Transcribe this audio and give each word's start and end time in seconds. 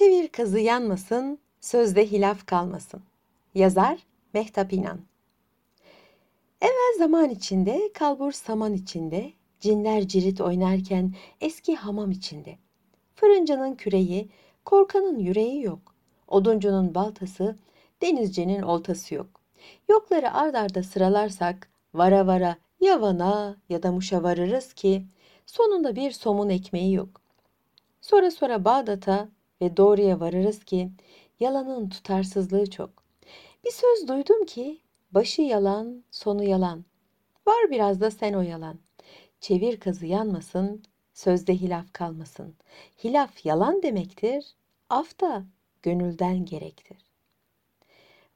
Çevir 0.00 0.28
kazı 0.28 0.58
yanmasın, 0.58 1.38
sözde 1.60 2.06
hilaf 2.10 2.46
kalmasın. 2.46 3.02
Yazar 3.54 3.98
Mehtap 4.34 4.72
İnan 4.72 5.00
Evvel 6.60 6.98
zaman 6.98 7.30
içinde, 7.30 7.90
kalbur 7.94 8.32
saman 8.32 8.72
içinde, 8.72 9.32
cinler 9.60 10.08
cirit 10.08 10.40
oynarken 10.40 11.14
eski 11.40 11.76
hamam 11.76 12.10
içinde. 12.10 12.58
Fırıncının 13.14 13.74
küreği, 13.74 14.28
korkanın 14.64 15.18
yüreği 15.18 15.62
yok. 15.62 15.94
Oduncunun 16.28 16.94
baltası, 16.94 17.58
denizcinin 18.02 18.62
oltası 18.62 19.14
yok. 19.14 19.40
Yokları 19.88 20.34
ard 20.34 20.54
arda 20.54 20.82
sıralarsak, 20.82 21.70
vara 21.94 22.26
vara 22.26 22.56
ya 22.80 23.00
Van'a 23.00 23.56
ya 23.68 23.82
da 23.82 23.92
Muş'a 23.92 24.22
varırız 24.22 24.72
ki, 24.72 25.06
sonunda 25.46 25.96
bir 25.96 26.10
somun 26.10 26.48
ekmeği 26.48 26.94
yok. 26.94 27.20
Sonra 28.00 28.30
sonra 28.30 28.64
Bağdat'a 28.64 29.28
ve 29.60 29.76
doğruya 29.76 30.20
varırız 30.20 30.64
ki 30.64 30.90
yalanın 31.40 31.88
tutarsızlığı 31.88 32.70
çok. 32.70 32.90
Bir 33.64 33.70
söz 33.70 34.08
duydum 34.08 34.44
ki 34.44 34.80
başı 35.12 35.42
yalan, 35.42 36.04
sonu 36.10 36.44
yalan. 36.44 36.84
Var 37.46 37.70
biraz 37.70 38.00
da 38.00 38.10
sen 38.10 38.32
o 38.32 38.40
yalan. 38.40 38.78
Çevir 39.40 39.80
kazı 39.80 40.06
yanmasın, 40.06 40.82
sözde 41.14 41.54
hilaf 41.54 41.92
kalmasın. 41.92 42.54
Hilaf 43.04 43.46
yalan 43.46 43.82
demektir, 43.82 44.54
af 44.90 45.20
da 45.20 45.44
gönülden 45.82 46.44
gerektir. 46.44 46.98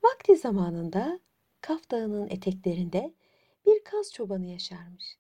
Vakti 0.05 0.37
zamanında 0.37 1.21
Kaf 1.61 1.91
Dağı'nın 1.91 2.29
eteklerinde 2.29 3.15
bir 3.67 3.85
kaz 3.85 4.13
çobanı 4.13 4.47
yaşarmış. 4.47 5.17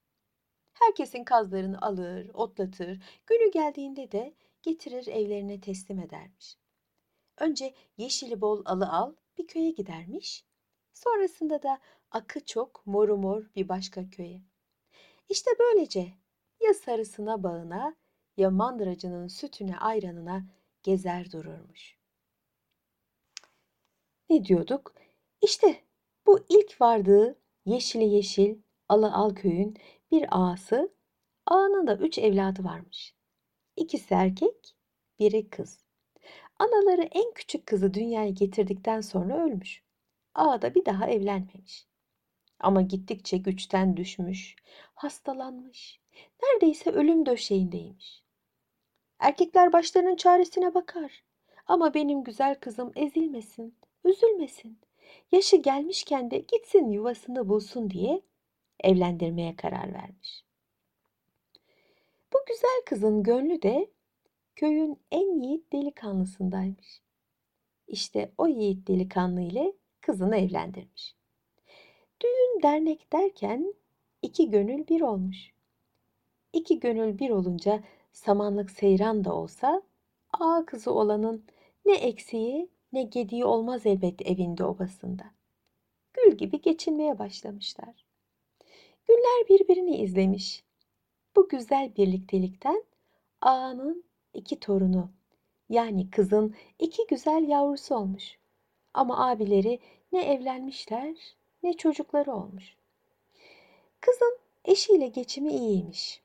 Herkesin 0.72 1.24
kazlarını 1.24 1.82
alır, 1.82 2.30
otlatır, 2.34 3.00
günü 3.26 3.50
geldiğinde 3.50 4.12
de 4.12 4.34
getirir 4.64 5.06
evlerine 5.06 5.60
teslim 5.60 5.98
edermiş. 5.98 6.56
Önce 7.38 7.74
yeşili 7.96 8.40
bol 8.40 8.62
alı 8.64 8.88
al 8.88 9.14
bir 9.38 9.46
köye 9.46 9.70
gidermiş. 9.70 10.44
Sonrasında 10.92 11.62
da 11.62 11.78
akı 12.10 12.44
çok 12.44 12.86
moru 12.86 13.16
mor 13.16 13.42
bir 13.56 13.68
başka 13.68 14.10
köye. 14.10 14.42
İşte 15.28 15.50
böylece 15.58 16.12
ya 16.60 16.74
sarısına 16.74 17.42
bağına 17.42 17.96
ya 18.36 18.50
mandıracının 18.50 19.28
sütüne 19.28 19.78
ayranına 19.78 20.44
gezer 20.82 21.32
dururmuş. 21.32 21.98
Ne 24.30 24.44
diyorduk? 24.44 24.94
İşte 25.42 25.80
bu 26.26 26.40
ilk 26.48 26.80
vardığı 26.80 27.38
yeşili 27.64 28.04
yeşil 28.04 28.58
alı 28.88 29.12
al 29.12 29.34
köyün 29.34 29.76
bir 30.10 30.26
ağası, 30.30 30.94
ağanın 31.46 31.86
da 31.86 31.96
üç 31.96 32.18
evladı 32.18 32.64
varmış. 32.64 33.14
İkisi 33.76 34.14
erkek, 34.14 34.74
biri 35.18 35.50
kız. 35.50 35.84
Anaları 36.58 37.02
en 37.02 37.32
küçük 37.34 37.66
kızı 37.66 37.94
dünyaya 37.94 38.30
getirdikten 38.30 39.00
sonra 39.00 39.44
ölmüş. 39.44 39.82
Ağa 40.34 40.62
da 40.62 40.74
bir 40.74 40.84
daha 40.84 41.06
evlenmemiş. 41.10 41.86
Ama 42.60 42.82
gittikçe 42.82 43.36
güçten 43.36 43.96
düşmüş, 43.96 44.56
hastalanmış. 44.94 46.00
Neredeyse 46.42 46.90
ölüm 46.90 47.26
döşeğindeymiş. 47.26 48.22
Erkekler 49.18 49.72
başlarının 49.72 50.16
çaresine 50.16 50.74
bakar. 50.74 51.24
Ama 51.66 51.94
benim 51.94 52.24
güzel 52.24 52.54
kızım 52.54 52.92
ezilmesin, 52.96 53.74
üzülmesin. 54.04 54.78
Yaşı 55.32 55.56
gelmişken 55.56 56.30
de 56.30 56.38
gitsin 56.38 56.90
yuvasını 56.90 57.48
bulsun 57.48 57.90
diye 57.90 58.22
evlendirmeye 58.80 59.56
karar 59.56 59.92
vermiş. 59.92 60.44
Güzel 62.46 62.82
kızın 62.86 63.22
gönlü 63.22 63.62
de 63.62 63.90
köyün 64.56 65.00
en 65.10 65.42
yiğit 65.42 65.72
delikanlısındaymış. 65.72 67.02
İşte 67.86 68.32
o 68.38 68.46
yiğit 68.46 68.88
delikanlı 68.88 69.40
ile 69.40 69.72
kızını 70.00 70.36
evlendirmiş. 70.36 71.14
Düğün 72.22 72.62
dernek 72.62 73.12
derken 73.12 73.74
iki 74.22 74.50
gönül 74.50 74.86
bir 74.86 75.00
olmuş. 75.00 75.52
İki 76.52 76.80
gönül 76.80 77.18
bir 77.18 77.30
olunca 77.30 77.82
samanlık 78.12 78.70
seyran 78.70 79.24
da 79.24 79.34
olsa 79.34 79.82
ağa 80.32 80.64
kızı 80.66 80.92
olanın 80.92 81.44
ne 81.84 81.94
eksiği 81.94 82.68
ne 82.92 83.02
gediği 83.02 83.44
olmaz 83.44 83.86
elbet 83.86 84.26
evinde 84.26 84.64
obasında. 84.64 85.24
Gül 86.12 86.36
gibi 86.36 86.60
geçinmeye 86.60 87.18
başlamışlar. 87.18 88.04
Güller 89.08 89.48
birbirini 89.48 89.96
izlemiş. 89.96 90.64
Bu 91.36 91.48
güzel 91.48 91.96
birliktelikten 91.96 92.84
ağanın 93.40 94.04
iki 94.34 94.60
torunu 94.60 95.10
yani 95.68 96.10
kızın 96.10 96.54
iki 96.78 97.06
güzel 97.06 97.48
yavrusu 97.48 97.94
olmuş. 97.94 98.38
Ama 98.94 99.28
abileri 99.30 99.78
ne 100.12 100.24
evlenmişler 100.24 101.16
ne 101.62 101.72
çocukları 101.72 102.32
olmuş. 102.32 102.76
Kızın 104.00 104.38
eşiyle 104.64 105.08
geçimi 105.08 105.52
iyiymiş. 105.52 106.22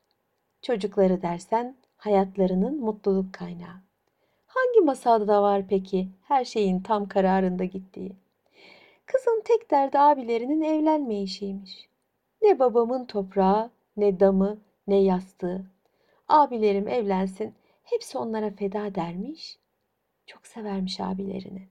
Çocukları 0.62 1.22
dersen 1.22 1.76
hayatlarının 1.96 2.80
mutluluk 2.80 3.32
kaynağı. 3.32 3.80
Hangi 4.46 4.80
masalda 4.80 5.42
var 5.42 5.62
peki 5.68 6.08
her 6.22 6.44
şeyin 6.44 6.80
tam 6.80 7.08
kararında 7.08 7.64
gittiği? 7.64 8.12
Kızın 9.06 9.42
tek 9.44 9.70
derdi 9.70 9.98
abilerinin 9.98 10.62
evlenmeyişiymiş. 10.62 11.88
Ne 12.42 12.58
babamın 12.58 13.04
toprağı, 13.04 13.70
ne 13.96 14.20
damı, 14.20 14.58
ne 14.90 15.02
yastığı. 15.02 15.70
Abilerim 16.28 16.88
evlensin, 16.88 17.54
hepsi 17.82 18.18
onlara 18.18 18.50
feda 18.50 18.94
dermiş. 18.94 19.58
Çok 20.26 20.46
severmiş 20.46 21.00
abilerini. 21.00 21.68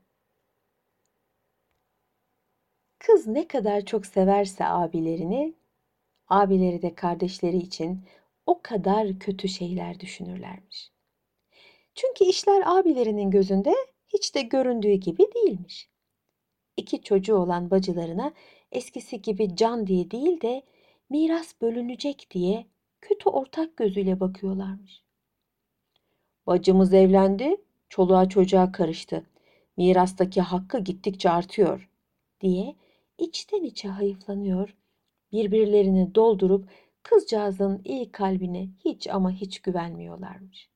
Kız 2.99 3.27
ne 3.27 3.47
kadar 3.47 3.85
çok 3.85 4.05
severse 4.05 4.65
abilerini, 4.65 5.53
abileri 6.27 6.81
de 6.81 6.95
kardeşleri 6.95 7.57
için 7.57 8.03
o 8.45 8.61
kadar 8.61 9.19
kötü 9.19 9.47
şeyler 9.47 9.99
düşünürlermiş. 9.99 10.91
Çünkü 11.95 12.23
işler 12.25 12.63
abilerinin 12.65 13.31
gözünde 13.31 13.73
hiç 14.07 14.35
de 14.35 14.41
göründüğü 14.41 14.93
gibi 14.93 15.25
değilmiş. 15.35 15.89
İki 16.77 17.03
çocuğu 17.03 17.35
olan 17.35 17.71
bacılarına 17.71 18.33
eskisi 18.71 19.21
gibi 19.21 19.55
can 19.55 19.87
diye 19.87 20.11
değil 20.11 20.41
de 20.41 20.63
miras 21.09 21.61
bölünecek 21.61 22.27
diye 22.31 22.65
kötü 23.01 23.29
ortak 23.29 23.77
gözüyle 23.77 24.19
bakıyorlarmış. 24.19 25.03
Bacımız 26.47 26.93
evlendi, 26.93 27.57
çoluğa 27.89 28.29
çocuğa 28.29 28.71
karıştı. 28.71 29.23
Mirastaki 29.77 30.41
hakkı 30.41 30.79
gittikçe 30.79 31.29
artıyor 31.29 31.89
diye 32.41 32.75
içten 33.17 33.63
içe 33.63 33.87
hayıflanıyor, 33.87 34.75
birbirlerini 35.31 36.15
doldurup 36.15 36.69
kızcağızın 37.03 37.81
iyi 37.85 38.11
kalbine 38.11 38.69
hiç 38.85 39.07
ama 39.07 39.31
hiç 39.31 39.61
güvenmiyorlarmış. 39.61 40.69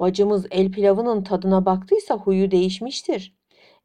Bacımız 0.00 0.46
el 0.50 0.72
pilavının 0.72 1.24
tadına 1.24 1.66
baktıysa 1.66 2.16
huyu 2.16 2.50
değişmiştir. 2.50 3.36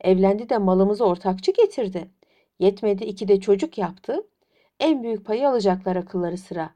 Evlendi 0.01 0.49
de 0.49 0.57
malımızı 0.57 1.05
ortakçı 1.05 1.51
getirdi. 1.51 2.11
Yetmedi 2.59 3.03
iki 3.03 3.27
de 3.27 3.39
çocuk 3.39 3.77
yaptı. 3.77 4.27
En 4.79 5.03
büyük 5.03 5.25
payı 5.25 5.49
alacaklar 5.49 5.95
akılları 5.95 6.37
sıra. 6.37 6.74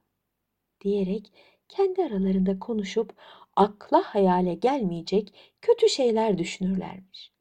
Diyerek 0.81 1.31
kendi 1.67 2.03
aralarında 2.03 2.59
konuşup 2.59 3.15
akla 3.55 4.01
hayale 4.01 4.53
gelmeyecek 4.53 5.33
kötü 5.61 5.89
şeyler 5.89 6.37
düşünürlermiş. 6.37 7.31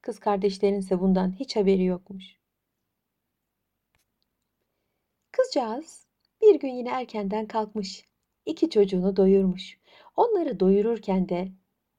Kız 0.00 0.18
kardeşlerin 0.18 0.78
ise 0.78 1.00
bundan 1.00 1.32
hiç 1.38 1.56
haberi 1.56 1.84
yokmuş. 1.84 2.36
Kızcağız 5.32 6.06
bir 6.42 6.60
gün 6.60 6.68
yine 6.68 6.88
erkenden 6.88 7.46
kalkmış. 7.46 8.04
İki 8.46 8.70
çocuğunu 8.70 9.16
doyurmuş. 9.16 9.78
Onları 10.16 10.60
doyururken 10.60 11.28
de 11.28 11.48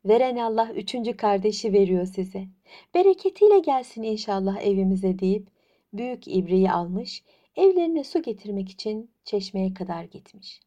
veren 0.06 0.36
Allah 0.36 0.72
üçüncü 0.74 1.18
kardeşi 1.18 1.74
veriyor 1.74 2.06
size. 2.06 2.48
Bereketiyle 2.94 3.60
gelsin 3.60 4.04
inşallah 4.04 4.62
evimize 4.62 5.19
deyip 5.19 5.48
büyük 5.94 6.28
ibriği 6.28 6.72
almış, 6.72 7.24
evlerine 7.57 8.04
su 8.04 8.21
getirmek 8.21 8.69
için 8.69 9.12
çeşmeye 9.24 9.74
kadar 9.74 10.04
gitmiş. 10.04 10.62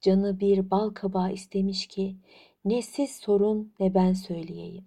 Canı 0.00 0.40
bir 0.40 0.70
bal 0.70 0.90
kabağı 0.90 1.32
istemiş 1.32 1.86
ki 1.86 2.16
ne 2.64 2.82
siz 2.82 3.16
sorun 3.16 3.72
ne 3.80 3.94
ben 3.94 4.12
söyleyeyim. 4.12 4.86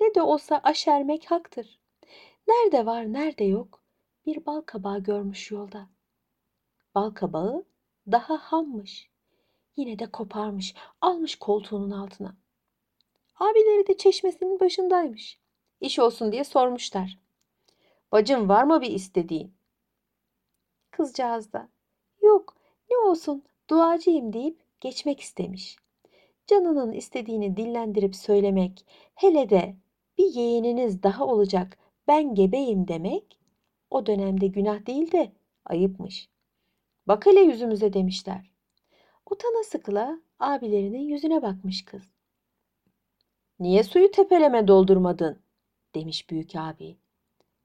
Ne 0.00 0.14
de 0.14 0.22
olsa 0.22 0.60
aşermek 0.64 1.30
haktır. 1.30 1.78
Nerede 2.48 2.86
var 2.86 3.12
nerede 3.12 3.44
yok 3.44 3.80
bir 4.26 4.46
bal 4.46 4.60
kabağı 4.60 5.02
görmüş 5.02 5.50
yolda. 5.50 5.88
Bal 6.94 7.10
kabağı 7.10 7.64
daha 8.12 8.36
hammış. 8.36 9.10
Yine 9.76 9.98
de 9.98 10.06
koparmış, 10.06 10.74
almış 11.00 11.36
koltuğunun 11.36 11.90
altına. 11.90 12.36
Abileri 13.36 13.86
de 13.86 13.96
çeşmesinin 13.96 14.60
başındaymış. 14.60 15.38
İş 15.80 15.98
olsun 15.98 16.32
diye 16.32 16.44
sormuşlar. 16.44 17.18
Bacım 18.12 18.48
var 18.48 18.64
mı 18.64 18.80
bir 18.80 18.90
istediğin? 18.90 19.59
Kızcağız 20.90 21.52
da 21.52 21.68
yok 22.22 22.56
ne 22.90 22.96
olsun 22.96 23.42
duacıyım 23.70 24.32
deyip 24.32 24.60
geçmek 24.80 25.20
istemiş. 25.20 25.76
canının 26.46 26.92
istediğini 26.92 27.56
dillendirip 27.56 28.16
söylemek, 28.16 28.86
hele 29.14 29.50
de 29.50 29.76
bir 30.18 30.34
yeğeniniz 30.34 31.02
daha 31.02 31.26
olacak 31.26 31.78
ben 32.08 32.34
gebeyim 32.34 32.88
demek 32.88 33.38
o 33.90 34.06
dönemde 34.06 34.46
günah 34.46 34.86
değil 34.86 35.12
de 35.12 35.32
ayıpmış. 35.64 36.28
Bak 37.08 37.26
hele 37.26 37.40
yüzümüze 37.40 37.92
demişler. 37.92 38.50
Utana 39.30 39.64
sıkıla 39.64 40.20
abilerinin 40.38 41.08
yüzüne 41.08 41.42
bakmış 41.42 41.84
kız. 41.84 42.02
Niye 43.60 43.84
suyu 43.84 44.10
tepeleme 44.10 44.68
doldurmadın? 44.68 45.42
demiş 45.94 46.30
büyük 46.30 46.56
abi. 46.56 46.96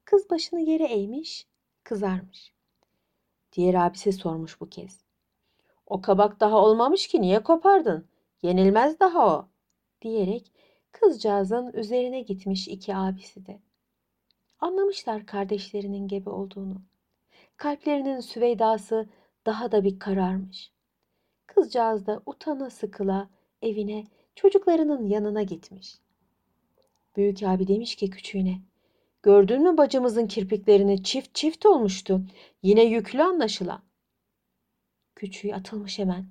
Kız 0.04 0.30
başını 0.30 0.60
yere 0.60 0.84
eğmiş, 0.84 1.46
kızarmış. 1.84 2.55
Diğer 3.56 3.74
abisi 3.74 4.12
sormuş 4.12 4.60
bu 4.60 4.68
kez. 4.68 5.00
O 5.86 6.00
kabak 6.00 6.40
daha 6.40 6.64
olmamış 6.64 7.08
ki 7.08 7.20
niye 7.20 7.42
kopardın? 7.42 8.08
Yenilmez 8.42 9.00
daha 9.00 9.36
o. 9.36 9.48
Diyerek 10.02 10.52
kızcağızın 10.92 11.72
üzerine 11.72 12.20
gitmiş 12.20 12.68
iki 12.68 12.96
abisi 12.96 13.46
de. 13.46 13.60
Anlamışlar 14.60 15.26
kardeşlerinin 15.26 16.08
gebe 16.08 16.30
olduğunu. 16.30 16.82
Kalplerinin 17.56 18.20
süveydası 18.20 19.08
daha 19.46 19.72
da 19.72 19.84
bir 19.84 19.98
kararmış. 19.98 20.72
Kızcağız 21.46 22.06
da 22.06 22.22
utana 22.26 22.70
sıkıla 22.70 23.30
evine 23.62 24.06
çocuklarının 24.34 25.06
yanına 25.06 25.42
gitmiş. 25.42 25.98
Büyük 27.16 27.42
abi 27.42 27.68
demiş 27.68 27.96
ki 27.96 28.10
küçüğüne, 28.10 28.60
gördün 29.22 29.62
mü 29.62 29.76
bacımızın 29.76 30.26
kirpiklerini 30.26 31.02
çift 31.02 31.34
çift 31.34 31.66
olmuştu. 31.66 32.20
Yine 32.62 32.84
yüklü 32.84 33.22
anlaşılan. 33.22 33.82
Küçüğü 35.14 35.54
atılmış 35.54 35.98
hemen. 35.98 36.26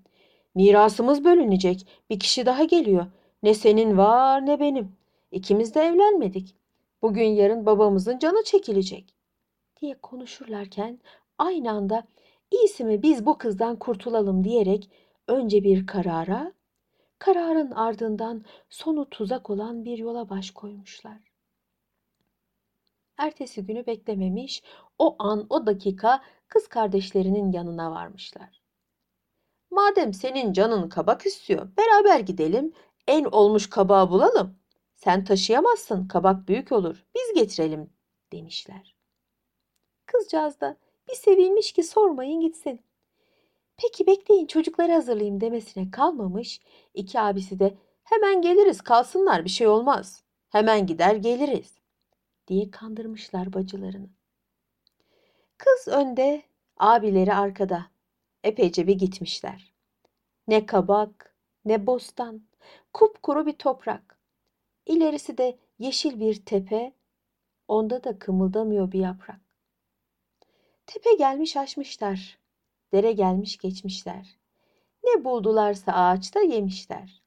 Mirasımız 0.55 1.23
bölünecek. 1.23 1.87
Bir 2.09 2.19
kişi 2.19 2.45
daha 2.45 2.63
geliyor. 2.63 3.05
Ne 3.43 3.53
senin 3.53 3.97
var 3.97 4.45
ne 4.45 4.59
benim. 4.59 4.95
İkimiz 5.31 5.75
de 5.75 5.81
evlenmedik. 5.81 6.55
Bugün 7.01 7.27
yarın 7.27 7.65
babamızın 7.65 8.19
canı 8.19 8.43
çekilecek. 8.43 9.15
Diye 9.81 9.97
konuşurlarken 10.01 10.99
aynı 11.37 11.71
anda 11.71 12.03
iyisi 12.51 12.83
mi 12.83 13.03
biz 13.03 13.25
bu 13.25 13.37
kızdan 13.37 13.79
kurtulalım 13.79 14.43
diyerek 14.43 14.89
önce 15.27 15.63
bir 15.63 15.87
karara, 15.87 16.53
kararın 17.19 17.71
ardından 17.71 18.45
sonu 18.69 19.09
tuzak 19.09 19.49
olan 19.49 19.85
bir 19.85 19.97
yola 19.97 20.29
baş 20.29 20.51
koymuşlar. 20.51 21.34
Ertesi 23.17 23.65
günü 23.65 23.85
beklememiş, 23.85 24.63
o 24.99 25.15
an 25.19 25.45
o 25.49 25.65
dakika 25.65 26.23
kız 26.47 26.67
kardeşlerinin 26.67 27.51
yanına 27.51 27.91
varmışlar. 27.91 28.61
Madem 29.71 30.13
senin 30.13 30.53
canın 30.53 30.89
kabak 30.89 31.25
istiyor, 31.25 31.69
beraber 31.77 32.19
gidelim, 32.19 32.73
en 33.07 33.25
olmuş 33.25 33.69
kabağı 33.69 34.09
bulalım. 34.09 34.57
Sen 34.95 35.23
taşıyamazsın, 35.23 36.07
kabak 36.07 36.47
büyük 36.47 36.71
olur, 36.71 37.05
biz 37.15 37.33
getirelim 37.35 37.89
demişler. 38.31 38.95
Kızcağız 40.05 40.61
da 40.61 40.77
bir 41.09 41.15
sevinmiş 41.15 41.71
ki 41.71 41.83
sormayın 41.83 42.41
gitsin. 42.41 42.81
Peki 43.77 44.07
bekleyin 44.07 44.47
çocukları 44.47 44.91
hazırlayayım 44.91 45.41
demesine 45.41 45.91
kalmamış. 45.91 46.61
İki 46.93 47.19
abisi 47.19 47.59
de 47.59 47.77
hemen 48.03 48.41
geliriz 48.41 48.81
kalsınlar 48.81 49.45
bir 49.45 49.49
şey 49.49 49.67
olmaz. 49.67 50.23
Hemen 50.49 50.87
gider 50.87 51.15
geliriz 51.15 51.84
diye 52.47 52.71
kandırmışlar 52.71 53.53
bacılarını. 53.53 54.09
Kız 55.57 55.87
önde, 55.87 56.43
abileri 56.77 57.33
arkada. 57.33 57.85
Epeyce 58.43 58.87
bir 58.87 58.95
gitmişler. 58.95 59.73
Ne 60.47 60.65
kabak, 60.65 61.35
ne 61.65 61.87
bostan, 61.87 62.41
kupkuru 62.93 63.45
bir 63.45 63.53
toprak. 63.53 64.17
İlerisi 64.85 65.37
de 65.37 65.57
yeşil 65.79 66.19
bir 66.19 66.45
tepe, 66.45 66.93
onda 67.67 68.03
da 68.03 68.19
kımıldamıyor 68.19 68.91
bir 68.91 68.99
yaprak. 68.99 69.41
Tepe 70.85 71.13
gelmiş 71.13 71.57
aşmışlar, 71.57 72.39
dere 72.93 73.11
gelmiş 73.11 73.57
geçmişler. 73.57 74.37
Ne 75.03 75.23
buldularsa 75.23 75.91
ağaçta 75.91 76.39
yemişler. 76.39 77.21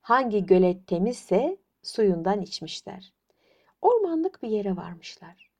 Hangi 0.00 0.46
gölet 0.46 0.86
temizse 0.86 1.56
suyundan 1.82 2.40
içmişler. 2.40 3.12
Ormanlık 3.82 4.42
bir 4.42 4.48
yere 4.48 4.76
varmışlar. 4.76 5.50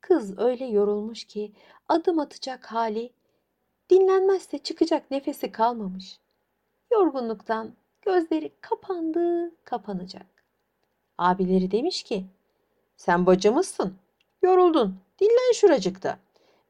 Kız 0.00 0.38
öyle 0.38 0.64
yorulmuş 0.64 1.24
ki 1.24 1.52
adım 1.88 2.18
atacak 2.18 2.66
hali, 2.66 3.12
dinlenmezse 3.90 4.58
çıkacak 4.58 5.10
nefesi 5.10 5.52
kalmamış. 5.52 6.20
Yorgunluktan 6.92 7.72
gözleri 8.02 8.52
kapandı, 8.60 9.54
kapanacak. 9.64 10.26
Abileri 11.18 11.70
demiş 11.70 12.02
ki, 12.02 12.26
sen 12.96 13.26
bacımızsın, 13.26 13.96
yoruldun, 14.42 14.98
dinlen 15.20 15.52
şuracıkta. 15.52 16.18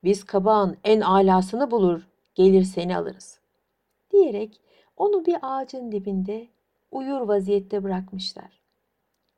Biz 0.04 0.24
kabağın 0.24 0.76
en 0.84 1.00
alasını 1.00 1.70
bulur, 1.70 2.08
gelir 2.34 2.64
seni 2.64 2.96
alırız. 2.96 3.40
Diyerek 4.10 4.60
onu 4.96 5.26
bir 5.26 5.36
ağacın 5.42 5.92
dibinde 5.92 6.48
uyur 6.90 7.20
vaziyette 7.20 7.82
bırakmışlar. 7.82 8.65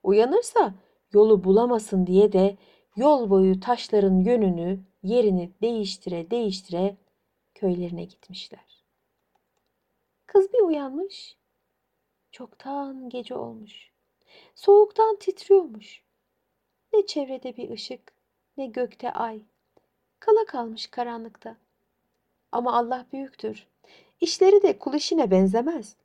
Uyanırsa 0.03 0.75
yolu 1.13 1.45
bulamasın 1.45 2.07
diye 2.07 2.33
de 2.33 2.57
yol 2.97 3.31
boyu 3.31 3.61
taşların 3.61 4.19
yönünü, 4.19 4.81
yerini 5.03 5.53
değiştire 5.63 6.31
değiştire 6.31 6.97
köylerine 7.55 8.05
gitmişler. 8.05 8.85
Kız 10.27 10.53
bir 10.53 10.61
uyanmış. 10.61 11.37
Çoktan 12.31 13.09
gece 13.09 13.35
olmuş. 13.35 13.93
Soğuktan 14.55 15.17
titriyormuş. 15.17 16.03
Ne 16.93 17.07
çevrede 17.07 17.57
bir 17.57 17.71
ışık, 17.71 18.13
ne 18.57 18.67
gökte 18.67 19.13
ay. 19.13 19.43
Kala 20.21 20.45
kalmış 20.47 20.87
karanlıkta. 20.87 21.57
Ama 22.53 22.79
Allah 22.79 23.07
büyüktür. 23.13 23.67
İşleri 24.21 24.63
de 24.63 24.79
kul 24.79 24.95
işine 24.95 25.31
benzemez. 25.31 25.97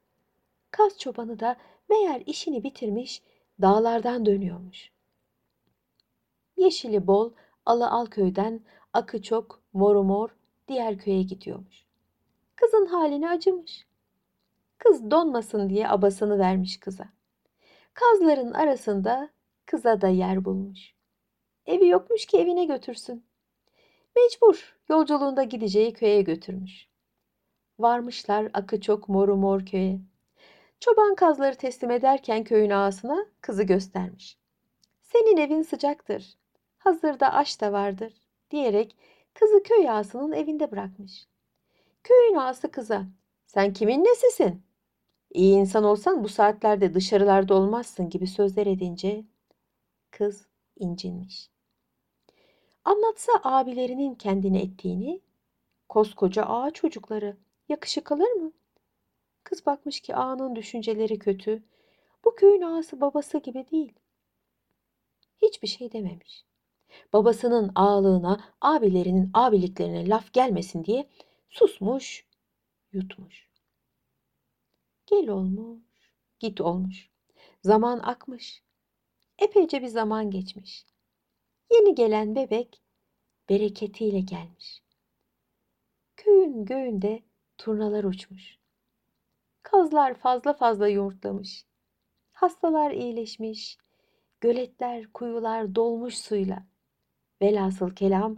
Kaz 0.72 1.00
çobanı 1.00 1.40
da 1.40 1.56
meğer 1.90 2.24
işini 2.26 2.64
bitirmiş, 2.64 3.22
dağlardan 3.62 4.26
dönüyormuş. 4.26 4.92
Yeşili 6.58 7.08
bol, 7.08 7.34
alı 7.66 7.90
al 7.90 8.06
köyden, 8.06 8.62
akı 8.94 9.22
çok, 9.22 9.62
moru 9.74 10.04
mor, 10.04 10.30
diğer 10.68 10.98
köye 10.98 11.24
gidiyormuş. 11.24 11.86
Kızın 12.56 12.86
haline 12.86 13.30
acımış. 13.30 13.86
Kız 14.78 15.12
donmasın 15.12 15.70
diye 15.70 15.90
abasını 15.90 16.40
vermiş 16.40 16.78
kıza. 16.78 17.10
Kazların 17.94 18.54
arasında 18.54 19.30
kıza 19.66 20.02
da 20.02 20.08
yer 20.08 20.46
bulmuş. 20.46 20.94
Evi 21.66 21.88
yokmuş 21.88 22.26
ki 22.26 22.38
evine 22.38 22.66
götürsün. 22.66 23.26
Mecbur 24.16 24.76
yolculuğunda 24.90 25.44
gideceği 25.44 25.94
köye 25.94 26.22
götürmüş. 26.22 26.88
Varmışlar 27.80 28.50
akı 28.54 28.82
çok 28.82 29.10
moru 29.10 29.36
mor 29.36 29.66
köye. 29.66 30.00
Çoban 30.84 31.16
kazları 31.16 31.56
teslim 31.56 31.92
ederken 31.92 32.44
köyün 32.44 32.70
ağasına 32.70 33.26
kızı 33.42 33.64
göstermiş. 33.64 34.38
Senin 35.02 35.38
evin 35.38 35.62
sıcaktır. 35.62 36.38
Hazırda 36.78 37.34
aş 37.34 37.62
da 37.62 37.72
vardır 37.72 38.14
diyerek 38.52 38.96
kızı 39.34 39.64
köy 39.64 39.90
ağasının 39.90 40.32
evinde 40.32 40.72
bırakmış. 40.72 41.28
Köyün 42.04 42.36
ağası 42.36 42.72
kıza 42.72 43.06
sen 43.48 43.74
kimin 43.74 44.04
nesisin? 44.04 44.64
İyi 45.34 45.56
insan 45.56 45.84
olsan 45.84 46.24
bu 46.24 46.30
saatlerde 46.30 46.94
dışarılarda 46.94 47.56
olmazsın 47.56 48.10
gibi 48.10 48.28
sözler 48.28 48.68
edince 48.68 49.24
kız 50.12 50.48
incinmiş. 50.76 51.50
Anlatsa 52.86 53.32
abilerinin 53.44 54.16
kendini 54.16 54.62
ettiğini, 54.62 55.22
koskoca 55.90 56.44
ağa 56.44 56.72
çocukları 56.72 57.38
yakışık 57.70 58.12
alır 58.12 58.32
mı? 58.32 58.52
Kız 59.44 59.66
bakmış 59.66 60.00
ki 60.00 60.16
ağanın 60.16 60.56
düşünceleri 60.56 61.20
kötü. 61.20 61.64
Bu 62.26 62.36
köyün 62.36 62.62
ağası 62.62 63.02
babası 63.02 63.38
gibi 63.38 63.66
değil. 63.72 63.94
Hiçbir 65.42 65.68
şey 65.68 65.92
dememiş. 65.92 66.46
Babasının 67.14 67.72
ağalığına, 67.76 68.56
abilerinin 68.62 69.32
abiliklerine 69.34 70.10
laf 70.10 70.34
gelmesin 70.34 70.84
diye 70.86 71.10
susmuş, 71.50 72.26
yutmuş. 72.92 73.50
Gel 75.06 75.30
olmuş, 75.30 75.84
git 76.40 76.62
olmuş. 76.62 77.10
Zaman 77.62 78.00
akmış. 78.00 78.64
Epeyce 79.40 79.82
bir 79.82 79.88
zaman 79.88 80.32
geçmiş. 80.32 80.86
Yeni 81.72 81.96
gelen 81.96 82.36
bebek 82.36 82.82
bereketiyle 83.50 84.20
gelmiş. 84.20 84.84
Köyün 86.16 86.66
göğünde 86.66 87.24
turnalar 87.58 88.04
uçmuş. 88.04 88.63
Kazlar 89.64 90.14
fazla 90.14 90.54
fazla 90.54 90.88
yumurtlamış. 90.88 91.66
Hastalar 92.32 92.92
iyileşmiş. 92.92 93.78
Göletler, 94.42 95.14
kuyular 95.14 95.76
dolmuş 95.76 96.18
suyla. 96.18 96.64
Velhasıl 97.42 97.96
kelam 97.96 98.38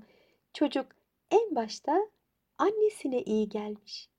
çocuk 0.54 0.86
en 1.32 1.56
başta 1.56 2.08
annesine 2.58 3.22
iyi 3.22 3.50
gelmiş. 3.50 4.10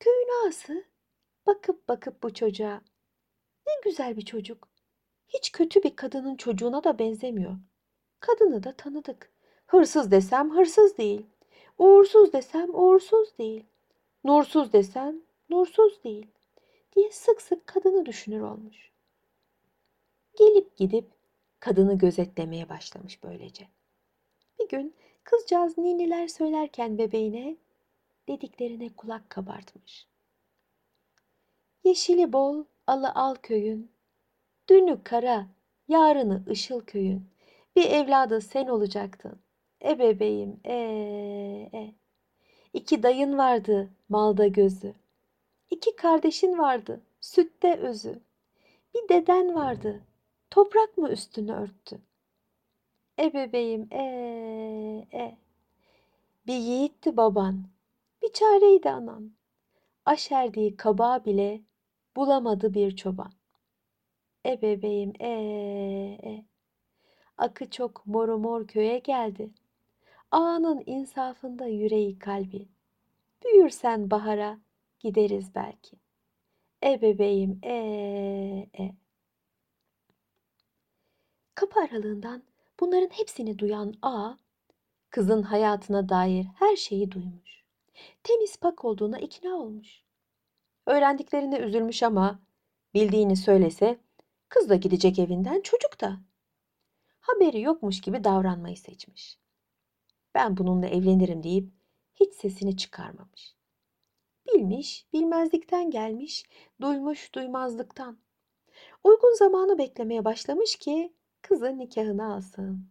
Köyün 0.00 0.46
ağası 0.46 0.84
bakıp 1.46 1.88
bakıp 1.88 2.22
bu 2.22 2.34
çocuğa. 2.34 2.80
Ne 3.66 3.72
güzel 3.84 4.16
bir 4.16 4.24
çocuk. 4.24 4.68
Hiç 5.28 5.52
kötü 5.52 5.82
bir 5.82 5.96
kadının 5.96 6.36
çocuğuna 6.36 6.84
da 6.84 6.98
benzemiyor. 6.98 7.56
Kadını 8.20 8.62
da 8.62 8.76
tanıdık. 8.76 9.32
Hırsız 9.66 10.10
desem 10.10 10.56
hırsız 10.56 10.98
değil. 10.98 11.26
Uğursuz 11.78 12.32
desem 12.32 12.74
uğursuz 12.74 13.38
değil. 13.38 13.64
Nursuz 14.26 14.72
desem 14.72 15.22
nursuz 15.50 16.04
değil 16.04 16.26
diye 16.96 17.10
sık 17.10 17.42
sık 17.42 17.66
kadını 17.66 18.06
düşünür 18.06 18.40
olmuş. 18.40 18.92
Gelip 20.38 20.76
gidip 20.76 21.04
kadını 21.60 21.98
gözetlemeye 21.98 22.68
başlamış 22.68 23.22
böylece. 23.22 23.68
Bir 24.58 24.68
gün 24.68 24.94
kızcağız 25.24 25.78
niniler 25.78 26.28
söylerken 26.28 26.98
bebeğine 26.98 27.56
dediklerine 28.28 28.88
kulak 28.96 29.30
kabartmış. 29.30 30.08
Yeşili 31.84 32.32
bol, 32.32 32.64
alı 32.86 33.12
al 33.14 33.34
köyün, 33.34 33.92
dünü 34.68 35.04
kara, 35.04 35.46
yarını 35.88 36.44
ışıl 36.50 36.80
köyün. 36.80 37.30
Bir 37.76 37.90
evladı 37.90 38.40
sen 38.40 38.66
olacaktın. 38.66 39.40
E 39.84 39.98
bebeğim, 39.98 40.60
e, 40.64 40.74
e. 41.74 41.94
İki 42.76 43.02
dayın 43.02 43.38
vardı, 43.38 43.90
malda 44.08 44.46
gözü. 44.46 44.94
İki 45.70 45.96
kardeşin 45.96 46.58
vardı, 46.58 47.00
sütte 47.20 47.76
özü. 47.76 48.20
Bir 48.94 49.08
deden 49.08 49.54
vardı, 49.54 50.00
toprak 50.50 50.98
mı 50.98 51.08
üstünü 51.08 51.52
örttü? 51.52 52.00
E 53.18 53.34
bebeğim, 53.34 53.88
e, 53.92 54.02
e. 55.12 55.38
Bir 56.46 56.54
yiğitti 56.54 57.16
baban, 57.16 57.64
bir 58.22 58.32
çareydi 58.32 58.90
anan. 58.90 59.32
Aşerdiği 60.04 60.76
kabağı 60.76 61.24
bile 61.24 61.60
bulamadı 62.16 62.74
bir 62.74 62.96
çoban. 62.96 63.32
E 64.46 64.62
bebeğim, 64.62 65.12
e, 65.20 65.30
e. 66.24 66.44
Akı 67.38 67.70
çok 67.70 68.06
moru 68.06 68.38
mor 68.38 68.66
köye 68.66 68.98
geldi. 68.98 69.50
Ağanın 70.30 70.82
insafında 70.86 71.66
yüreği 71.66 72.18
kalbi. 72.18 72.68
Büyürsen 73.44 74.10
bahara 74.10 74.58
gideriz 75.00 75.54
belki. 75.54 75.96
E 76.84 77.02
bebeğim, 77.02 77.60
e, 77.62 77.72
e. 78.78 78.94
Kapı 81.54 81.80
aralığından 81.80 82.42
bunların 82.80 83.08
hepsini 83.08 83.58
duyan 83.58 83.94
ağa, 84.02 84.38
kızın 85.10 85.42
hayatına 85.42 86.08
dair 86.08 86.46
her 86.58 86.76
şeyi 86.76 87.10
duymuş. 87.10 87.64
Temiz 88.22 88.56
pak 88.56 88.84
olduğuna 88.84 89.18
ikna 89.18 89.54
olmuş. 89.54 90.02
Öğrendiklerine 90.86 91.58
üzülmüş 91.58 92.02
ama 92.02 92.38
bildiğini 92.94 93.36
söylese 93.36 93.98
kız 94.48 94.68
da 94.68 94.76
gidecek 94.76 95.18
evinden 95.18 95.60
çocuk 95.60 96.00
da. 96.00 96.20
Haberi 97.20 97.60
yokmuş 97.60 98.00
gibi 98.00 98.24
davranmayı 98.24 98.76
seçmiş. 98.76 99.38
Ben 100.36 100.56
bununla 100.56 100.86
evlenirim 100.86 101.42
deyip 101.42 101.72
hiç 102.14 102.34
sesini 102.34 102.76
çıkarmamış. 102.76 103.56
Bilmiş, 104.48 105.06
bilmezlikten 105.12 105.90
gelmiş, 105.90 106.44
duymuş 106.80 107.34
duymazlıktan. 107.34 108.18
Uygun 109.04 109.34
zamanı 109.38 109.78
beklemeye 109.78 110.24
başlamış 110.24 110.76
ki 110.76 111.12
kızı 111.42 111.78
nikahına 111.78 112.34
alsın. 112.34 112.88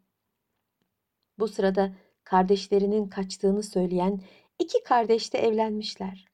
Bu 1.40 1.48
sırada 1.48 1.96
kardeşlerinin 2.24 3.10
kaçtığını 3.10 3.64
söyleyen 3.64 4.22
iki 4.60 4.84
kardeş 4.84 5.34
de 5.34 5.40
evlenmişler. 5.40 6.26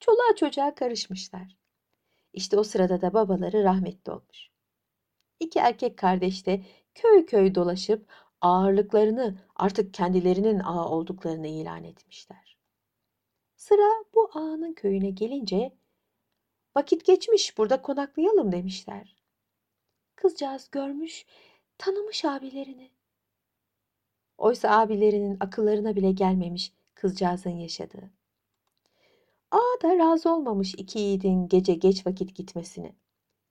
Çoluğa 0.00 0.36
çocuğa 0.36 0.74
karışmışlar. 0.74 1.56
İşte 2.32 2.58
o 2.58 2.62
sırada 2.62 3.00
da 3.00 3.14
babaları 3.14 3.64
rahmetli 3.64 4.12
olmuş. 4.12 4.50
İki 5.40 5.58
erkek 5.58 5.98
kardeş 5.98 6.46
de 6.46 6.64
köy 6.94 7.26
köy 7.26 7.54
dolaşıp 7.54 8.06
ağırlıklarını 8.42 9.38
artık 9.56 9.94
kendilerinin 9.94 10.58
ağa 10.58 10.88
olduklarını 10.88 11.46
ilan 11.46 11.84
etmişler. 11.84 12.56
Sıra 13.56 14.04
bu 14.14 14.30
ağanın 14.34 14.72
köyüne 14.72 15.10
gelince 15.10 15.72
vakit 16.76 17.04
geçmiş 17.04 17.58
burada 17.58 17.82
konaklayalım 17.82 18.52
demişler. 18.52 19.16
Kızcağız 20.16 20.70
görmüş, 20.70 21.26
tanımış 21.78 22.24
abilerini. 22.24 22.90
Oysa 24.38 24.70
abilerinin 24.70 25.36
akıllarına 25.40 25.96
bile 25.96 26.12
gelmemiş 26.12 26.72
kızcağızın 26.94 27.50
yaşadığı. 27.50 28.10
Ağa 29.50 29.82
da 29.82 29.98
razı 29.98 30.34
olmamış 30.34 30.74
iki 30.74 30.98
yiğidin 30.98 31.48
gece 31.48 31.74
geç 31.74 32.06
vakit 32.06 32.34
gitmesini. 32.34 32.94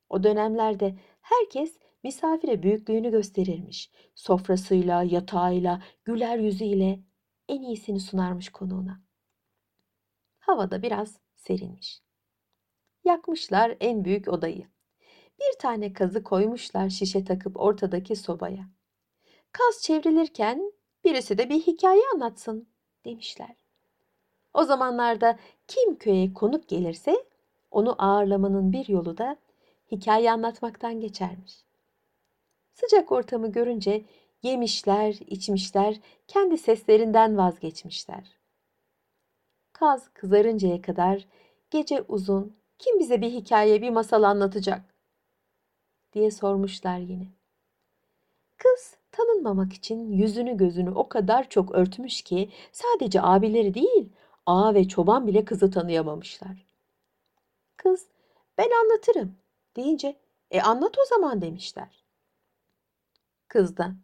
O 0.10 0.24
dönemlerde 0.24 0.96
herkes 1.22 1.78
misafire 2.04 2.64
büyüklüğünü 2.64 3.12
gösterirmiş. 3.12 3.92
Sofrasıyla, 4.16 5.04
yatağıyla, 5.04 5.82
güler 6.06 6.38
yüzüyle 6.38 7.00
en 7.50 7.62
iyisini 7.62 8.00
sunarmış 8.00 8.50
konuğuna. 8.50 9.02
Havada 10.40 10.82
biraz 10.82 11.20
serinmiş. 11.36 12.02
Yakmışlar 13.06 13.78
en 13.80 14.06
büyük 14.06 14.28
odayı. 14.28 14.68
Bir 15.40 15.60
tane 15.60 15.94
kazı 15.94 16.24
koymuşlar 16.24 16.90
şişe 16.90 17.24
takıp 17.26 17.60
ortadaki 17.60 18.16
sobaya. 18.16 18.70
Kaz 19.52 19.82
çevrilirken 19.82 20.72
birisi 21.04 21.38
de 21.38 21.50
bir 21.50 21.62
hikaye 21.62 22.02
anlatsın 22.14 22.68
demişler. 23.06 23.56
O 24.54 24.64
zamanlarda 24.64 25.40
kim 25.68 25.96
köye 25.96 26.34
konuk 26.34 26.70
gelirse 26.70 27.26
onu 27.72 27.96
ağırlamanın 27.98 28.72
bir 28.72 28.88
yolu 28.88 29.18
da 29.18 29.38
hikaye 29.92 30.32
anlatmaktan 30.32 31.00
geçermiş. 31.00 31.64
Sıcak 32.82 33.12
ortamı 33.12 33.52
görünce 33.52 34.06
yemişler, 34.44 35.14
içmişler, 35.28 36.00
kendi 36.28 36.58
seslerinden 36.58 37.38
vazgeçmişler. 37.38 38.38
Kaz 39.74 40.10
kızarıncaya 40.14 40.82
kadar 40.82 41.28
gece 41.70 42.02
uzun 42.02 42.56
kim 42.80 43.00
bize 43.00 43.22
bir 43.22 43.32
hikaye, 43.32 43.82
bir 43.82 43.90
masal 43.90 44.24
anlatacak 44.24 44.82
diye 46.14 46.32
sormuşlar 46.32 46.98
yine. 46.98 47.28
Kız 48.58 48.96
tanınmamak 49.12 49.74
için 49.74 50.12
yüzünü 50.12 50.58
gözünü 50.58 50.90
o 50.90 51.10
kadar 51.10 51.50
çok 51.50 51.72
örtmüş 51.72 52.22
ki 52.22 52.50
sadece 52.72 53.22
abileri 53.22 53.74
değil, 53.74 54.10
ağa 54.46 54.74
ve 54.74 54.88
çoban 54.88 55.28
bile 55.28 55.46
kızı 55.46 55.72
tanıyamamışlar. 55.72 56.66
Kız 57.78 58.08
ben 58.58 58.70
anlatırım 58.84 59.36
deyince 59.76 60.16
e 60.52 60.62
anlat 60.62 60.98
o 61.00 61.06
zaman 61.06 61.42
demişler. 61.42 62.01
Kız 63.52 63.78
da 63.78 63.96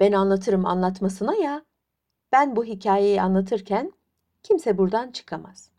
ben 0.00 0.12
anlatırım 0.12 0.66
anlatmasına 0.66 1.34
ya 1.34 1.64
ben 2.32 2.56
bu 2.56 2.64
hikayeyi 2.64 3.22
anlatırken 3.22 3.92
kimse 4.42 4.78
buradan 4.78 5.10
çıkamaz. 5.10 5.70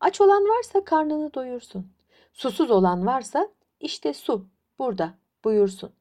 Aç 0.00 0.20
olan 0.20 0.42
varsa 0.42 0.84
karnını 0.84 1.34
doyursun. 1.34 1.92
Susuz 2.32 2.70
olan 2.70 3.06
varsa 3.06 3.48
işte 3.80 4.14
su 4.14 4.46
burada 4.78 5.14
buyursun. 5.44 5.92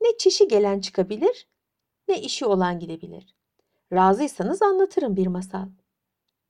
Ne 0.00 0.18
çişi 0.18 0.48
gelen 0.48 0.80
çıkabilir 0.80 1.48
ne 2.08 2.20
işi 2.20 2.46
olan 2.46 2.78
gidebilir. 2.78 3.34
Razıysanız 3.92 4.62
anlatırım 4.62 5.16
bir 5.16 5.26
masal. 5.26 5.68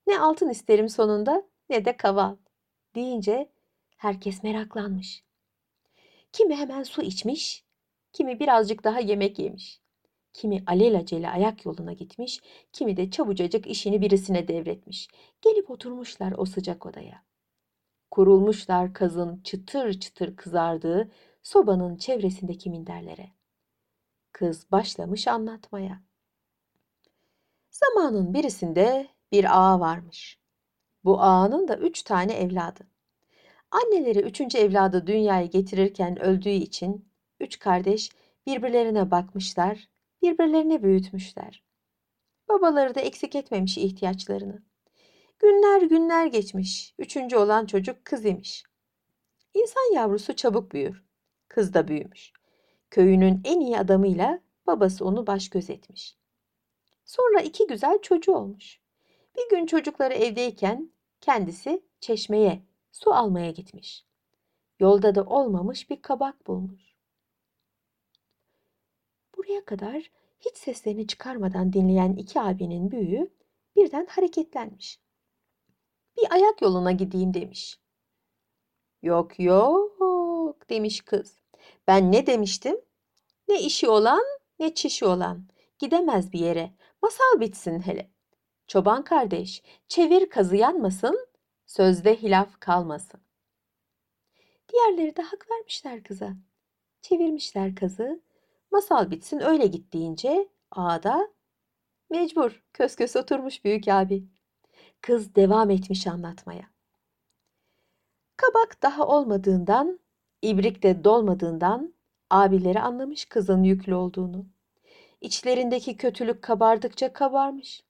Ne 0.06 0.20
altın 0.20 0.48
isterim 0.48 0.88
sonunda 0.88 1.42
ne 1.70 1.84
de 1.84 1.96
kaval 1.96 2.36
deyince 2.94 3.50
herkes 3.96 4.42
meraklanmış. 4.42 5.24
Kimi 6.32 6.56
hemen 6.56 6.82
su 6.82 7.02
içmiş, 7.02 7.64
kimi 8.12 8.40
birazcık 8.40 8.84
daha 8.84 9.00
yemek 9.00 9.38
yemiş. 9.38 9.80
Kimi 10.32 10.62
alelacele 10.66 11.30
ayak 11.30 11.66
yoluna 11.66 11.92
gitmiş, 11.92 12.40
kimi 12.72 12.96
de 12.96 13.10
çabucacık 13.10 13.66
işini 13.66 14.00
birisine 14.00 14.48
devretmiş. 14.48 15.08
Gelip 15.42 15.70
oturmuşlar 15.70 16.34
o 16.36 16.44
sıcak 16.44 16.86
odaya. 16.86 17.24
Kurulmuşlar 18.10 18.94
kazın 18.94 19.40
çıtır 19.42 20.00
çıtır 20.00 20.36
kızardığı 20.36 21.10
sobanın 21.42 21.96
çevresindeki 21.96 22.70
minderlere. 22.70 23.30
Kız 24.32 24.72
başlamış 24.72 25.28
anlatmaya. 25.28 26.02
Zamanın 27.70 28.34
birisinde 28.34 29.08
bir 29.32 29.58
ağa 29.58 29.80
varmış. 29.80 30.40
Bu 31.04 31.20
ağanın 31.22 31.68
da 31.68 31.76
üç 31.76 32.02
tane 32.02 32.32
evladı. 32.32 32.86
Anneleri 33.70 34.20
üçüncü 34.20 34.58
evladı 34.58 35.06
dünyaya 35.06 35.46
getirirken 35.46 36.22
öldüğü 36.22 36.48
için 36.48 37.09
üç 37.40 37.58
kardeş 37.58 38.10
birbirlerine 38.46 39.10
bakmışlar, 39.10 39.88
birbirlerine 40.22 40.82
büyütmüşler. 40.82 41.62
Babaları 42.48 42.94
da 42.94 43.00
eksik 43.00 43.34
etmemiş 43.34 43.78
ihtiyaçlarını. 43.78 44.62
Günler 45.38 45.82
günler 45.82 46.26
geçmiş. 46.26 46.94
Üçüncü 46.98 47.36
olan 47.36 47.66
çocuk 47.66 48.04
kız 48.04 48.24
imiş. 48.24 48.64
İnsan 49.54 49.94
yavrusu 49.94 50.36
çabuk 50.36 50.72
büyür. 50.72 51.04
Kız 51.48 51.74
da 51.74 51.88
büyümüş. 51.88 52.32
Köyünün 52.90 53.40
en 53.44 53.60
iyi 53.60 53.78
adamıyla 53.78 54.40
babası 54.66 55.04
onu 55.04 55.26
baş 55.26 55.48
göz 55.48 55.70
etmiş. 55.70 56.16
Sonra 57.04 57.40
iki 57.40 57.66
güzel 57.66 57.98
çocuğu 58.02 58.32
olmuş. 58.32 58.80
Bir 59.36 59.56
gün 59.56 59.66
çocukları 59.66 60.14
evdeyken 60.14 60.90
kendisi 61.20 61.82
çeşmeye 62.00 62.62
su 62.92 63.14
almaya 63.14 63.50
gitmiş. 63.50 64.04
Yolda 64.80 65.14
da 65.14 65.24
olmamış 65.24 65.90
bir 65.90 66.02
kabak 66.02 66.46
bulmuş. 66.46 66.89
Buraya 69.40 69.64
kadar 69.64 70.10
hiç 70.40 70.56
seslerini 70.56 71.06
çıkarmadan 71.06 71.72
dinleyen 71.72 72.12
iki 72.12 72.40
abinin 72.40 72.90
büyüğü 72.90 73.30
birden 73.76 74.06
hareketlenmiş. 74.06 75.00
Bir 76.16 76.32
ayak 76.32 76.62
yoluna 76.62 76.92
gideyim 76.92 77.34
demiş. 77.34 77.80
Yok 79.02 79.40
yok 79.40 80.70
demiş 80.70 81.00
kız. 81.00 81.40
Ben 81.86 82.12
ne 82.12 82.26
demiştim? 82.26 82.80
Ne 83.48 83.60
işi 83.60 83.88
olan 83.88 84.22
ne 84.58 84.74
çişi 84.74 85.06
olan. 85.06 85.48
Gidemez 85.78 86.32
bir 86.32 86.40
yere. 86.40 86.74
Masal 87.02 87.40
bitsin 87.40 87.80
hele. 87.80 88.10
Çoban 88.66 89.04
kardeş, 89.04 89.62
çevir 89.88 90.30
kazı 90.30 90.56
yanmasın, 90.56 91.28
sözde 91.66 92.22
hilaf 92.22 92.60
kalmasın. 92.60 93.20
Diğerleri 94.72 95.16
de 95.16 95.22
hak 95.22 95.50
vermişler 95.50 96.02
kıza. 96.02 96.32
Çevirmişler 97.02 97.74
kazı. 97.74 98.29
Masal 98.70 99.10
bitsin 99.10 99.40
öyle 99.40 99.66
git 99.66 99.92
deyince 99.92 100.48
ağada 100.70 101.28
mecbur 102.10 102.62
kös 102.72 102.96
kös 102.96 103.16
oturmuş 103.16 103.64
büyük 103.64 103.88
abi. 103.88 104.24
Kız 105.00 105.34
devam 105.34 105.70
etmiş 105.70 106.06
anlatmaya. 106.06 106.70
Kabak 108.36 108.82
daha 108.82 109.06
olmadığından, 109.06 110.00
ibrik 110.42 110.82
de 110.82 111.04
dolmadığından 111.04 111.94
abileri 112.30 112.80
anlamış 112.80 113.24
kızın 113.24 113.62
yüklü 113.62 113.94
olduğunu. 113.94 114.46
İçlerindeki 115.20 115.96
kötülük 115.96 116.42
kabardıkça 116.42 117.12
kabarmış. 117.12 117.84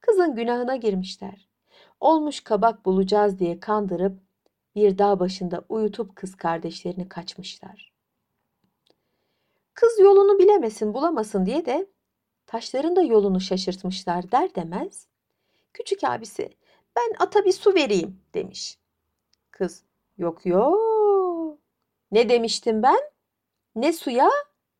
Kızın 0.00 0.34
günahına 0.34 0.76
girmişler. 0.76 1.48
Olmuş 2.00 2.40
kabak 2.40 2.84
bulacağız 2.86 3.38
diye 3.38 3.60
kandırıp 3.60 4.20
bir 4.74 4.98
dağ 4.98 5.20
başında 5.20 5.64
uyutup 5.68 6.16
kız 6.16 6.36
kardeşlerini 6.36 7.08
kaçmışlar. 7.08 7.97
Kız 9.80 9.98
yolunu 9.98 10.38
bilemesin, 10.38 10.94
bulamasın 10.94 11.46
diye 11.46 11.66
de 11.66 11.86
taşların 12.46 12.96
da 12.96 13.02
yolunu 13.02 13.40
şaşırtmışlar 13.40 14.32
der 14.32 14.54
demez. 14.54 15.06
Küçük 15.72 16.04
abisi 16.04 16.50
ben 16.96 17.12
ata 17.18 17.44
bir 17.44 17.52
su 17.52 17.74
vereyim 17.74 18.20
demiş. 18.34 18.78
Kız 19.50 19.82
yok 20.16 20.46
yok. 20.46 21.58
Ne 22.12 22.28
demiştim 22.28 22.82
ben? 22.82 22.98
Ne 23.74 23.92
suya 23.92 24.28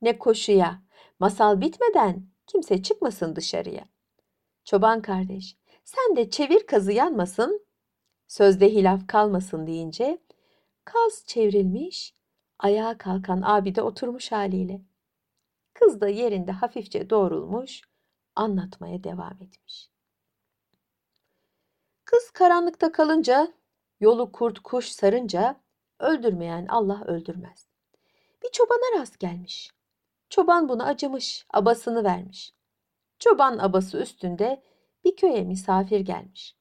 ne 0.02 0.18
koşuya. 0.18 0.82
Masal 1.18 1.60
bitmeden 1.60 2.22
kimse 2.46 2.82
çıkmasın 2.82 3.36
dışarıya. 3.36 3.84
Çoban 4.64 5.02
kardeş 5.02 5.56
sen 5.84 6.16
de 6.16 6.30
çevir 6.30 6.66
kazı 6.66 6.92
yanmasın, 6.92 7.66
sözde 8.28 8.68
hilaf 8.68 9.06
kalmasın 9.06 9.66
deyince 9.66 10.18
kaz 10.84 11.24
çevrilmiş, 11.26 12.14
ayağa 12.58 12.98
kalkan 12.98 13.42
abi 13.42 13.74
de 13.74 13.82
oturmuş 13.82 14.32
haliyle. 14.32 14.87
Kız 15.80 16.00
da 16.00 16.08
yerinde 16.08 16.52
hafifçe 16.52 17.10
doğrulmuş, 17.10 17.82
anlatmaya 18.36 19.04
devam 19.04 19.32
etmiş. 19.42 19.90
Kız 22.04 22.30
karanlıkta 22.30 22.92
kalınca, 22.92 23.52
yolu 24.00 24.32
kurt 24.32 24.58
kuş 24.58 24.88
sarınca, 24.88 25.60
öldürmeyen 26.00 26.66
Allah 26.66 27.04
öldürmez. 27.04 27.68
Bir 28.42 28.48
çobana 28.52 29.00
rast 29.00 29.18
gelmiş. 29.18 29.70
Çoban 30.30 30.68
buna 30.68 30.84
acımış, 30.84 31.46
abasını 31.50 32.04
vermiş. 32.04 32.54
Çoban 33.18 33.58
abası 33.58 33.98
üstünde 33.98 34.62
bir 35.04 35.16
köye 35.16 35.44
misafir 35.44 36.00
gelmiş. 36.00 36.56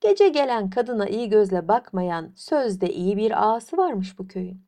Gece 0.00 0.28
gelen 0.28 0.70
kadına 0.70 1.06
iyi 1.08 1.28
gözle 1.28 1.68
bakmayan 1.68 2.32
sözde 2.36 2.92
iyi 2.92 3.16
bir 3.16 3.44
ağası 3.44 3.76
varmış 3.76 4.18
bu 4.18 4.28
köyün. 4.28 4.66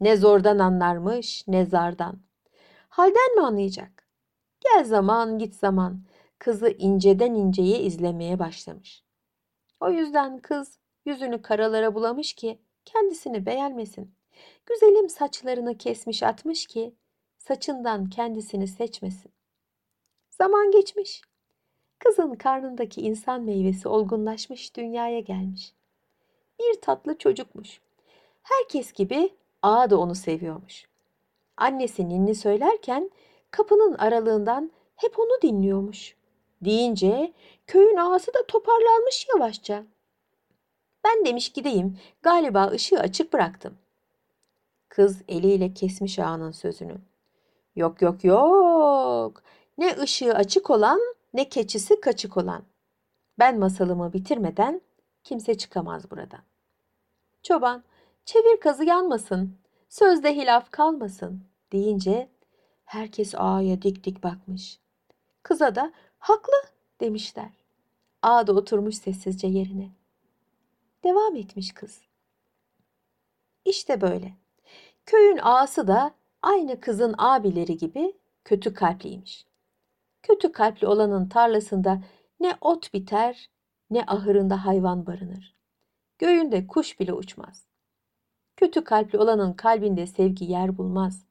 Ne 0.00 0.16
zordan 0.16 0.58
anlarmış 0.58 1.44
ne 1.48 1.66
zardan. 1.66 2.31
Halden 2.92 3.34
mi 3.34 3.42
anlayacak? 3.42 4.06
Gel 4.60 4.84
zaman 4.84 5.38
git 5.38 5.54
zaman 5.54 6.02
kızı 6.38 6.70
inceden 6.70 7.34
inceye 7.34 7.80
izlemeye 7.80 8.38
başlamış. 8.38 9.04
O 9.80 9.90
yüzden 9.90 10.38
kız 10.38 10.78
yüzünü 11.04 11.42
karalara 11.42 11.94
bulamış 11.94 12.32
ki 12.32 12.58
kendisini 12.84 13.46
beğenmesin. 13.46 14.14
Güzelim 14.66 15.08
saçlarını 15.08 15.78
kesmiş 15.78 16.22
atmış 16.22 16.66
ki 16.66 16.94
saçından 17.38 18.08
kendisini 18.08 18.68
seçmesin. 18.68 19.32
Zaman 20.30 20.70
geçmiş. 20.70 21.22
Kızın 21.98 22.34
karnındaki 22.34 23.00
insan 23.00 23.42
meyvesi 23.42 23.88
olgunlaşmış 23.88 24.76
dünyaya 24.76 25.20
gelmiş. 25.20 25.74
Bir 26.60 26.80
tatlı 26.80 27.18
çocukmuş. 27.18 27.80
Herkes 28.42 28.92
gibi 28.92 29.34
ağa 29.62 29.90
da 29.90 29.98
onu 29.98 30.14
seviyormuş. 30.14 30.91
Annesi 31.56 32.08
ninni 32.08 32.34
söylerken 32.34 33.10
kapının 33.50 33.94
aralığından 33.94 34.70
hep 34.96 35.18
onu 35.18 35.42
dinliyormuş. 35.42 36.16
Deyince 36.64 37.32
köyün 37.66 37.96
ağası 37.96 38.34
da 38.34 38.46
toparlanmış 38.46 39.26
yavaşça. 39.34 39.84
Ben 41.04 41.24
demiş 41.24 41.52
gideyim 41.52 41.98
galiba 42.22 42.66
ışığı 42.66 42.98
açık 42.98 43.32
bıraktım. 43.32 43.78
Kız 44.88 45.22
eliyle 45.28 45.74
kesmiş 45.74 46.18
ağanın 46.18 46.50
sözünü. 46.50 46.96
Yok 47.76 48.02
yok 48.02 48.24
yok. 48.24 49.42
Ne 49.78 49.96
ışığı 49.98 50.34
açık 50.34 50.70
olan 50.70 51.00
ne 51.34 51.48
keçisi 51.48 52.00
kaçık 52.00 52.36
olan. 52.36 52.62
Ben 53.38 53.58
masalımı 53.58 54.12
bitirmeden 54.12 54.80
kimse 55.24 55.58
çıkamaz 55.58 56.10
buradan. 56.10 56.40
Çoban, 57.42 57.84
çevir 58.24 58.60
kazı 58.60 58.84
yanmasın, 58.84 59.58
sözde 59.92 60.36
hilaf 60.36 60.70
kalmasın 60.70 61.44
deyince 61.72 62.28
herkes 62.84 63.34
ağaya 63.34 63.82
dik 63.82 64.04
dik 64.04 64.22
bakmış. 64.22 64.78
Kıza 65.42 65.74
da 65.74 65.92
haklı 66.18 66.62
demişler. 67.00 67.50
Ağa 68.22 68.46
da 68.46 68.52
oturmuş 68.52 68.94
sessizce 68.94 69.46
yerine. 69.46 69.90
Devam 71.04 71.36
etmiş 71.36 71.72
kız. 71.72 72.00
İşte 73.64 74.00
böyle. 74.00 74.34
Köyün 75.06 75.38
ağası 75.42 75.86
da 75.86 76.14
aynı 76.42 76.80
kızın 76.80 77.14
abileri 77.18 77.76
gibi 77.76 78.12
kötü 78.44 78.74
kalpliymiş. 78.74 79.46
Kötü 80.22 80.52
kalpli 80.52 80.86
olanın 80.86 81.28
tarlasında 81.28 82.02
ne 82.40 82.54
ot 82.60 82.94
biter 82.94 83.50
ne 83.90 84.04
ahırında 84.06 84.64
hayvan 84.64 85.06
barınır. 85.06 85.54
Göğünde 86.18 86.66
kuş 86.66 87.00
bile 87.00 87.12
uçmaz. 87.12 87.71
Kötü 88.62 88.84
kalpli 88.84 89.18
olanın 89.18 89.52
kalbinde 89.52 90.06
sevgi 90.06 90.44
yer 90.44 90.78
bulmaz. 90.78 91.24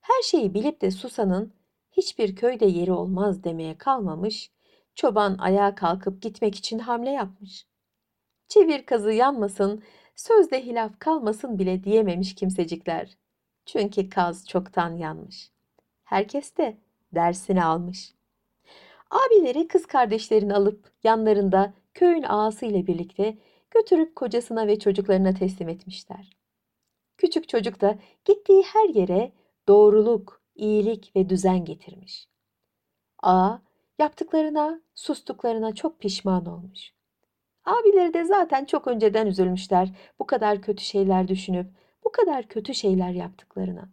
Her 0.00 0.22
şeyi 0.22 0.54
bilip 0.54 0.80
de 0.80 0.90
susanın 0.90 1.52
hiçbir 1.92 2.36
köyde 2.36 2.66
yeri 2.66 2.92
olmaz 2.92 3.44
demeye 3.44 3.78
kalmamış, 3.78 4.50
çoban 4.94 5.38
ayağa 5.38 5.74
kalkıp 5.74 6.22
gitmek 6.22 6.54
için 6.54 6.78
hamle 6.78 7.10
yapmış. 7.10 7.66
Çevir 8.48 8.86
kazı 8.86 9.12
yanmasın, 9.12 9.82
sözde 10.16 10.66
hilaf 10.66 10.98
kalmasın 10.98 11.58
bile 11.58 11.84
diyememiş 11.84 12.34
kimsecikler. 12.34 13.16
Çünkü 13.66 14.08
kaz 14.08 14.48
çoktan 14.48 14.96
yanmış. 14.96 15.50
Herkes 16.04 16.56
de 16.56 16.76
dersini 17.14 17.64
almış. 17.64 18.14
Abileri 19.10 19.68
kız 19.68 19.86
kardeşlerini 19.86 20.54
alıp 20.54 20.92
yanlarında 21.04 21.72
köyün 21.94 22.22
ağası 22.22 22.66
ile 22.66 22.86
birlikte 22.86 23.38
götürüp 23.70 24.16
kocasına 24.16 24.66
ve 24.66 24.78
çocuklarına 24.78 25.34
teslim 25.34 25.68
etmişler. 25.68 26.39
Küçük 27.20 27.48
çocuk 27.48 27.80
da 27.80 27.98
gittiği 28.24 28.62
her 28.62 28.88
yere 28.88 29.32
doğruluk, 29.68 30.42
iyilik 30.54 31.16
ve 31.16 31.28
düzen 31.28 31.64
getirmiş. 31.64 32.28
Ağa 33.22 33.62
yaptıklarına, 33.98 34.80
sustuklarına 34.94 35.74
çok 35.74 36.00
pişman 36.00 36.46
olmuş. 36.46 36.92
Abileri 37.64 38.14
de 38.14 38.24
zaten 38.24 38.64
çok 38.64 38.86
önceden 38.86 39.26
üzülmüşler 39.26 39.88
bu 40.18 40.26
kadar 40.26 40.62
kötü 40.62 40.84
şeyler 40.84 41.28
düşünüp 41.28 41.66
bu 42.04 42.12
kadar 42.12 42.48
kötü 42.48 42.74
şeyler 42.74 43.10
yaptıklarına. 43.10 43.88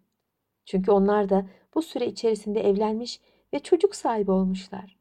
Çünkü 0.65 0.91
onlar 0.91 1.29
da 1.29 1.45
bu 1.75 1.81
süre 1.81 2.07
içerisinde 2.07 2.69
evlenmiş 2.69 3.21
ve 3.53 3.59
çocuk 3.59 3.95
sahibi 3.95 4.31
olmuşlar. 4.31 4.97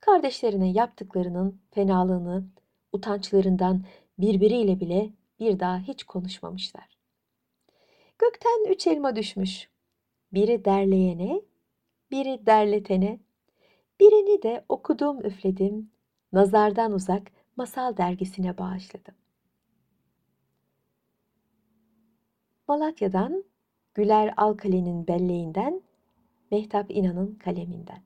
Kardeşlerine 0.00 0.72
yaptıklarının 0.72 1.60
fenalığını, 1.70 2.44
utançlarından 2.92 3.84
birbiriyle 4.18 4.80
bile 4.80 5.10
bir 5.42 5.60
daha 5.60 5.78
hiç 5.78 6.04
konuşmamışlar. 6.04 6.96
Gökten 8.18 8.70
üç 8.70 8.86
elma 8.86 9.16
düşmüş. 9.16 9.68
Biri 10.32 10.64
derleyene, 10.64 11.42
biri 12.10 12.46
derletene, 12.46 13.20
birini 14.00 14.42
de 14.42 14.64
okudum 14.68 15.24
üfledim, 15.24 15.90
nazardan 16.32 16.92
uzak 16.92 17.22
masal 17.56 17.96
dergisine 17.96 18.58
bağışladım. 18.58 19.14
Malatya'dan 22.68 23.44
Güler 23.94 24.34
Alkale'nin 24.36 25.06
belleğinden, 25.06 25.82
Mehtap 26.50 26.90
İnan'ın 26.90 27.34
kaleminden. 27.34 28.02